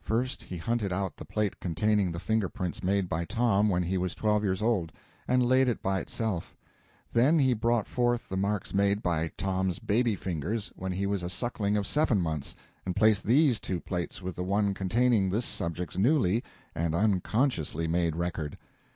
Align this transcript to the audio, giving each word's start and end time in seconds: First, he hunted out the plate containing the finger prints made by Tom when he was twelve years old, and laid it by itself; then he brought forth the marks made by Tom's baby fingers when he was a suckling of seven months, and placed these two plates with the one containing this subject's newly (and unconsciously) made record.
First, 0.00 0.42
he 0.42 0.56
hunted 0.56 0.92
out 0.92 1.18
the 1.18 1.24
plate 1.24 1.60
containing 1.60 2.10
the 2.10 2.18
finger 2.18 2.48
prints 2.48 2.82
made 2.82 3.08
by 3.08 3.24
Tom 3.24 3.68
when 3.68 3.84
he 3.84 3.96
was 3.96 4.12
twelve 4.16 4.42
years 4.42 4.60
old, 4.60 4.90
and 5.28 5.40
laid 5.40 5.68
it 5.68 5.80
by 5.84 6.00
itself; 6.00 6.56
then 7.12 7.38
he 7.38 7.54
brought 7.54 7.86
forth 7.86 8.28
the 8.28 8.36
marks 8.36 8.74
made 8.74 9.04
by 9.04 9.30
Tom's 9.36 9.78
baby 9.78 10.16
fingers 10.16 10.72
when 10.74 10.90
he 10.90 11.06
was 11.06 11.22
a 11.22 11.30
suckling 11.30 11.76
of 11.76 11.86
seven 11.86 12.20
months, 12.20 12.56
and 12.84 12.96
placed 12.96 13.22
these 13.24 13.60
two 13.60 13.78
plates 13.78 14.20
with 14.20 14.34
the 14.34 14.42
one 14.42 14.74
containing 14.74 15.30
this 15.30 15.44
subject's 15.46 15.96
newly 15.96 16.42
(and 16.74 16.92
unconsciously) 16.92 17.86
made 17.86 18.16
record. 18.16 18.58